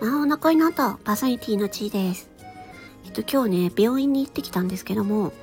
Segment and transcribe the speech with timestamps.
[0.00, 2.30] まあ、お腹になったパーソナリティの地位です。
[3.04, 5.34] えっと、今日ね、病院に行ってきたんですけども、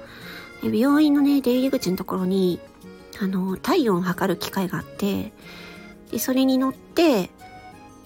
[0.63, 2.59] 病院のね、出入り口のところに、
[3.21, 5.31] あの、体温を測る機械があって、
[6.11, 7.29] で、それに乗って、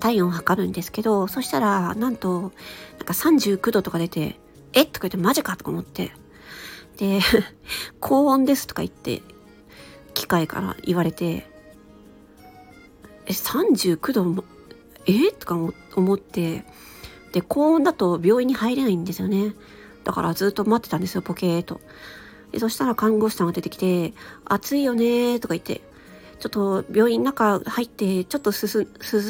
[0.02, 2.52] 体温を測るんですけど、そしたら、なんと、なん
[3.06, 4.38] か39度とか出て、
[4.74, 6.12] えとか言ってマジかとか思って。
[6.98, 7.22] で、
[8.02, 9.22] 高温ですとか言って、
[10.14, 11.50] 機械から言われて、
[13.26, 14.44] え、39度も
[15.06, 15.32] え？
[15.32, 15.56] とか
[15.96, 16.64] 思って、
[17.32, 19.54] で、高温だと病院に入れないんですよね。
[20.04, 21.80] だからずっと待ってたんですよ、ポケーと。
[22.52, 24.14] で、そしたら看護師さんが出てきて、
[24.46, 25.82] 暑いよねとか言って、
[26.40, 28.88] ちょっと病院の中入って、ちょっと進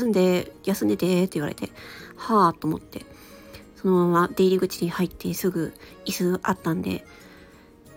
[0.07, 1.70] んで休んでてって言われて、
[2.15, 3.05] はぁと思って、
[3.76, 5.73] そのまま出入り口に入ってすぐ
[6.05, 7.05] 椅子あったんで、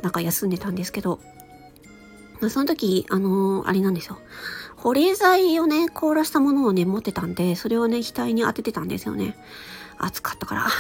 [0.03, 1.21] なんか休んでたんですけど、
[2.51, 4.19] その時、あのー、あれなんですよ。
[4.85, 9.35] 保冷剤をね、凍らしたものをね、持ってたんで、それをね、額に当ててたんですよね。
[9.97, 10.71] 暑かったからあ。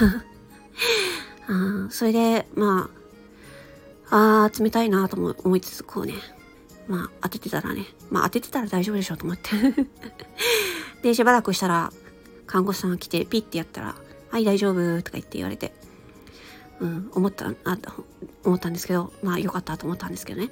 [1.88, 2.90] それで、ま
[4.10, 6.12] あ、あー、冷たいなと思いつつ、こうね、
[6.86, 9.52] まあ、当ててたらね、まあ、当ててたら大丈夫でしょうと思って
[11.02, 11.90] で、しばらくしたら、
[12.46, 13.94] 看護師さんが来て、ピッてやったら、
[14.28, 15.72] はい、大丈夫とか言って言われて、
[16.78, 17.78] うん、思った、あ
[18.44, 20.50] 思ったんですけど、まあ、よかったと思ったんですけどね。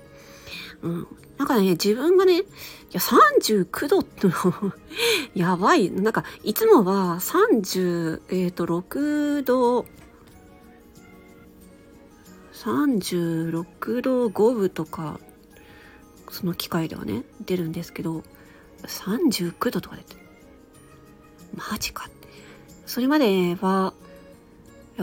[0.82, 1.06] うん。
[1.38, 2.44] なんかね、自分がね、い
[2.92, 4.34] や、39度っての
[5.34, 5.90] やばい。
[5.90, 9.86] なんか、いつもは30、えっ、ー、と、6度、
[12.52, 15.18] 36度5分とか、
[16.30, 18.22] その機械ではね、出るんですけど、
[18.84, 20.16] 39度とか出て
[21.54, 22.28] マジかって。
[22.86, 23.94] それまでは、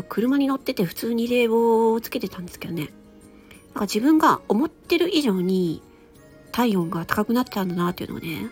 [0.07, 2.89] 車に乗ってて普通に冷房をつけてたんですけどね。
[3.69, 5.81] なんか自分が思ってる以上に
[6.51, 8.47] 体温が高くなってたんだなっていうのをね、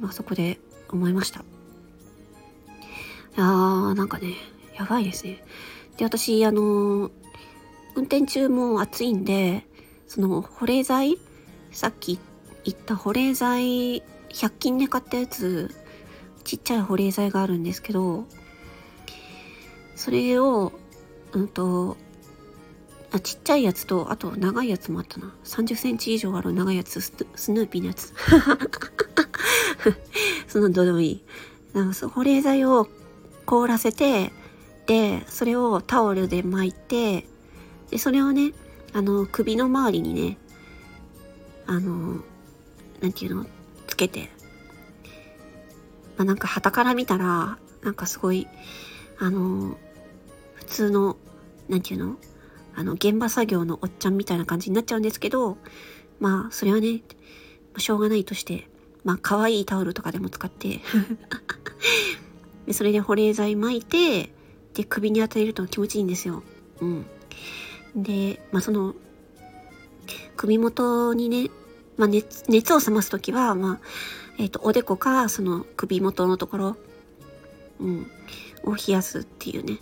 [0.00, 1.40] まあそこで思いました。
[1.40, 1.42] い
[3.36, 4.34] やー、なんかね、
[4.76, 5.42] やばいですね。
[5.96, 7.10] で、私、あのー、
[7.94, 9.66] 運転中も暑いんで、
[10.06, 11.18] その保冷剤、
[11.70, 12.18] さっき
[12.64, 15.74] 言った保冷剤、100均で買ったやつ、
[16.44, 18.26] ちっちゃい保冷剤があるんですけど、
[19.96, 20.72] それを、
[21.32, 21.96] うんと、
[23.14, 25.32] あ、ちっちゃいやつと、あと長いやつもあったな。
[25.44, 27.12] 30センチ以上ある長いやつ、ス
[27.52, 28.12] ヌーピーのやつ。
[30.48, 31.24] そのどうでもいい。
[31.74, 32.88] なんか保冷剤を
[33.46, 34.32] 凍らせて、
[34.86, 37.28] で、それをタオルで巻いて、
[37.90, 38.52] で、それをね、
[38.92, 40.36] あの、首の周りにね、
[41.66, 42.20] あの、
[43.00, 43.46] なんていうの、
[43.86, 44.30] つけて、
[46.16, 48.48] まあ、なんか旗から見たら、なんかすごい、
[49.20, 49.78] あの、
[50.54, 51.16] 普通の、
[51.68, 52.16] なんていうの？
[52.76, 55.58] あの、現場作業のおっちゃんみたいな感じになっちゃうんですけど、
[56.20, 57.02] まあ、それはね、
[57.78, 58.68] しょうがないとして、
[59.04, 60.80] まあ、可愛いタオルとかでも使って
[62.66, 64.30] で、それで保冷剤巻いて、
[64.74, 66.42] で、首に当てると気持ちいいんですよ。
[66.80, 67.06] うん。
[67.94, 68.94] で、まあ、その、
[70.36, 71.50] 首元にね、
[71.96, 73.80] まあ、熱、熱を冷ますときは、まあ、
[74.38, 76.76] えっ、ー、と、おでこか、その首元のところ、
[77.80, 78.10] うん、
[78.64, 79.78] を冷やすっていうね。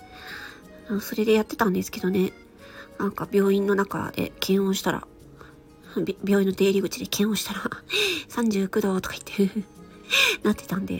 [1.00, 2.32] それでやってたんですけどね。
[2.98, 5.06] なんか病院の中で検温したら、
[6.24, 7.60] 病院の出入り口で検温したら
[8.28, 9.66] 39度とか言って
[10.42, 10.98] なってたんで、い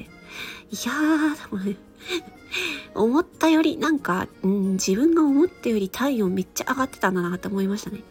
[0.87, 1.77] やー、
[2.95, 8.03] 思ったより、なんか、うん、自分が思ったより体温めっちゃ上がってたんだなって思いましたね。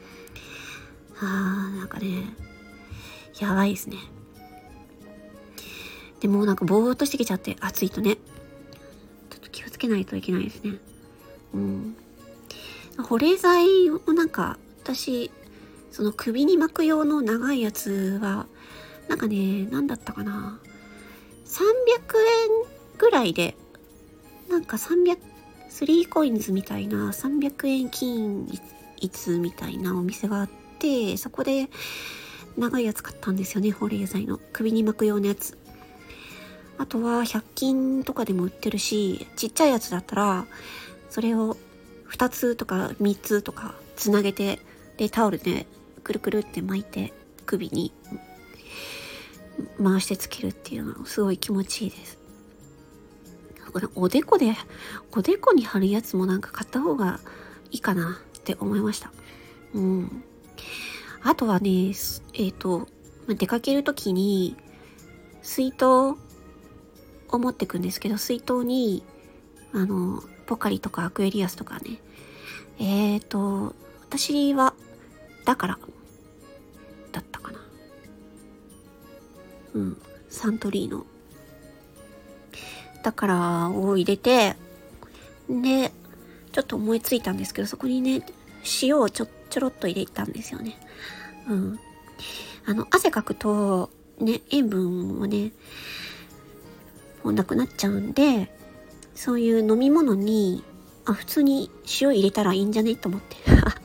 [1.20, 2.36] あー、なんかね、
[3.40, 3.97] やばいですね。
[6.20, 10.78] でもなんかぼーっとしてきちゃって暑いとね、ちょっと気をつけないといけないですね。
[11.53, 11.96] うん。
[12.97, 15.31] 保冷剤をなんか私
[15.91, 18.47] その首に巻く用の長いやつは
[19.07, 20.59] なんかね何だったかな。
[21.46, 23.56] 300円ぐらいで
[24.50, 25.18] なんか300
[25.72, 28.47] 3コインズみたいな300円均
[28.97, 31.69] 一みたいなお店があってそこで
[32.58, 34.40] 長いやつ買ったんですよね保冷剤の。
[34.52, 35.58] 首に巻く用のやつ。
[36.78, 40.46] あとは100均とかでも売ってるしちっちゃいやつだったら
[41.09, 41.55] それを
[42.11, 44.59] 2つとか3つとかつなげて
[44.97, 45.66] でタオルで
[46.03, 47.13] くるくるって巻いて
[47.46, 47.93] 首に
[49.81, 52.19] 回してつけるっていうのはすごい気持ちいいです。
[53.72, 54.53] これおでこで
[55.13, 57.22] おでこに貼るやつもなんか買った方が
[57.72, 59.11] いいかなって思いました。
[59.73, 60.23] うん。
[61.23, 62.87] あとはね、えっ、ー、と、
[63.28, 64.58] 出かけるときに
[65.41, 66.17] 水筒を
[67.31, 69.03] 持ってくんですけど、水筒に
[69.73, 70.22] あの、
[70.52, 71.98] ポカリとかアクエリアスとかね。
[72.78, 74.74] えっ、ー、と、私は、
[75.46, 75.80] だから、
[77.14, 77.59] だったかな。
[79.76, 81.06] うん、サントリーの
[83.02, 84.58] だからを入れて、
[85.50, 85.94] で、
[86.52, 88.22] ちょっと思いついたんですけど、そこにね、
[88.82, 90.78] 塩をちょ、ちょろっと入れたんですよね。
[91.47, 91.80] うん。
[92.66, 93.90] あの、汗かくと、
[94.20, 95.54] ね、塩分もね、
[97.24, 98.52] もうなくなっちゃうんで、
[99.16, 100.63] そういう飲み物に、
[101.05, 101.72] あ、普通に
[102.02, 102.96] 塩入れたらいいんじゃね？
[102.96, 103.37] と思って。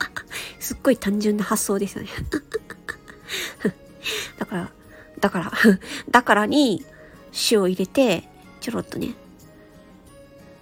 [0.61, 2.09] すっごい単純な発想ですよね。
[4.39, 4.71] だから、
[5.21, 5.53] だから、
[6.11, 6.85] だからに
[7.51, 8.29] 塩入れて、
[8.61, 9.15] ちょろっとね。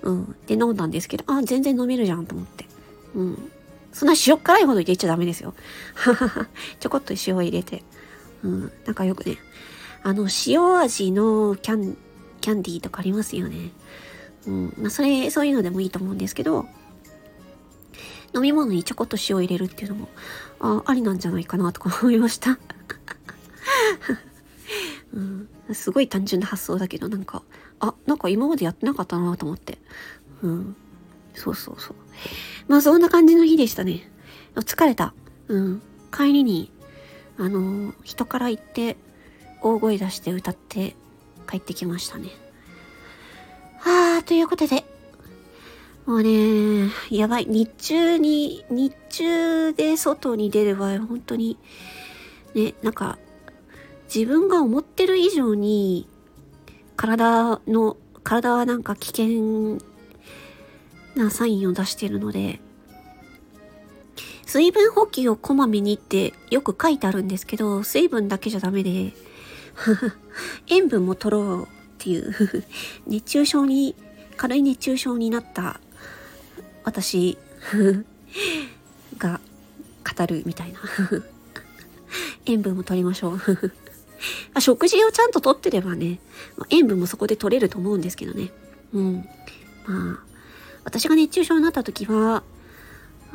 [0.03, 0.37] うん。
[0.47, 2.67] で、飲んだんですけど、あ、全然飲めるじゃんと思って。
[3.15, 3.51] うん。
[3.93, 5.55] そんな塩辛いほど入れちゃダメですよ。
[6.81, 7.83] ちょこっと塩入れて。
[8.43, 8.73] うん。
[8.85, 9.39] なんかよくね、
[10.03, 11.97] あの、塩味のキャン、
[12.41, 13.71] キャンディーとかありますよね。
[14.47, 14.75] うん。
[14.79, 16.67] まあ、それ、そういうのでもいいと思うんですけど、
[18.35, 20.09] 飲み物にちょこっと塩入れるっていうのも、
[20.61, 22.59] あ、ありなんじゃないかなとか思いました。
[25.15, 27.43] うん、すごい単純な発想だけど、なんか、
[27.79, 29.79] あ、なんか今までやってなかったなと思って。
[30.43, 30.77] うん。
[31.35, 31.97] そうそうそう。
[32.69, 34.11] まあそんな感じの日でしたね。
[34.57, 35.15] 疲れた。
[35.49, 35.83] うん。
[36.13, 36.71] 帰りに、
[37.39, 38.97] あの、人から行って、
[39.63, 40.97] 大声出して歌って
[41.49, 42.29] 帰ってきましたね。
[44.23, 44.85] ということで、
[46.07, 47.47] もうね、やばい。
[47.47, 51.59] 日中に、日中で外に出る場合、本当に、
[52.55, 53.19] ね、なんか、
[54.15, 56.07] 自分が思ってる以上に、
[56.97, 59.79] 体の、体はなんか危険
[61.17, 62.61] なサインを出してるので、
[64.47, 69.13] 水分補給をこまめにってよく書いてあるんですけど、水分だけじゃダメで、
[70.69, 71.67] 塩分も取ろうっ
[71.99, 72.33] ていう
[73.07, 73.97] 熱中症に、
[74.37, 75.81] 軽い熱中症になった
[76.85, 77.39] 私
[79.19, 79.41] が
[80.17, 80.81] 語るみたいな
[82.47, 83.41] 塩分も取りましょう
[84.61, 86.21] 食事をちゃんととってればね、
[86.57, 88.51] まあ、塩分もそこで取れると思うんですけどね。
[88.93, 89.29] うん。
[89.87, 90.19] まあ、
[90.85, 92.43] 私が熱中症になった時は、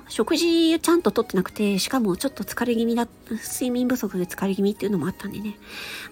[0.10, 5.56] 食事ちゃんととってなくて、しかもちょっと疲れ気味だ、睡眠不足で疲れ気味っていうのもあったんでね。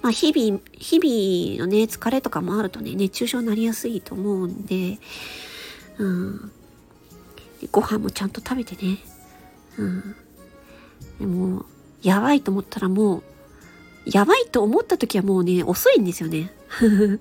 [0.01, 4.99] まあ日々、日々のね、疲れとかもあるとね、熱中症になりやすいと思うんで、
[5.97, 6.51] うん。
[7.71, 8.99] ご飯もちゃんと食べてね。
[9.77, 10.15] うん。
[11.19, 11.65] でも、
[12.03, 13.23] やばいと思ったらもう、
[14.05, 16.53] やばいと思った時はもうね、遅いんですよね。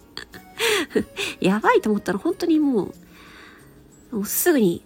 [1.40, 2.92] やばいと思ったら本当にも
[4.12, 4.82] う、もうすぐに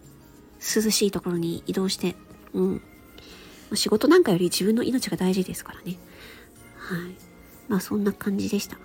[0.61, 2.17] 涼しいところに移動して、
[2.53, 2.83] うん。
[3.75, 5.97] 仕事なんかより自分の命が大事ですからね。
[6.77, 7.15] はい。
[7.69, 8.77] まあそんな感じでした。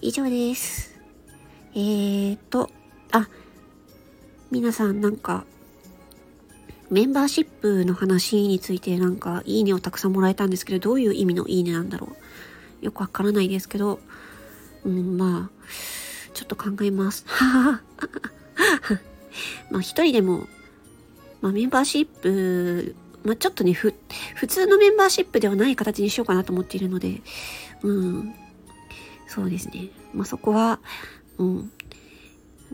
[0.00, 0.98] 以上です。
[1.74, 2.70] えーと、
[3.12, 3.28] あ、
[4.50, 5.44] 皆さんなんか、
[6.90, 12.08] メンバーシップの話についてなんかいいねをたくさんもらえたんですけど、どういう意味のいいねなんだろ
[12.82, 12.84] う。
[12.84, 14.00] よくわからないですけど、
[14.84, 15.70] うん、まあ、
[16.34, 17.24] ちょっと考えます。
[17.28, 17.82] はは
[18.82, 19.00] は
[19.70, 20.46] まあ一人でも、
[21.40, 22.94] まあメンバーシップ、
[23.24, 23.94] まあちょっとね、普
[24.46, 27.20] 通のメンバーシップではない形にしようかなと思っているので、
[27.82, 28.34] うん、
[29.26, 29.88] そうですね。
[30.14, 30.80] まあそこは、
[31.38, 31.72] うん、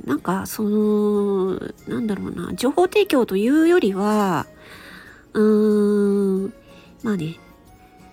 [0.05, 1.55] なんか、その、
[1.88, 4.47] なんだろうな、情報提供というよりは、
[5.32, 6.55] うーん、
[7.03, 7.37] まあね、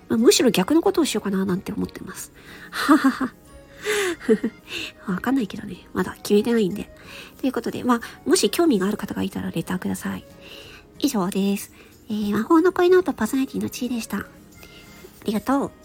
[0.07, 2.31] まあ、むしろ逆のことをしようかななんて思ってます。
[2.71, 3.33] ははは。
[5.07, 5.87] わかんないけどね。
[5.93, 6.93] まだ決めてないんで。
[7.39, 10.25] ということで、まあ、もし興味がある方がいたらレターください。
[10.99, 11.71] 以上です。
[12.09, 14.17] えー、魔法の恋ノートパーソナリティの地位でした。
[14.17, 14.25] あ
[15.25, 15.82] りがとう。